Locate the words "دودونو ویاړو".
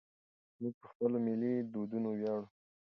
1.71-2.45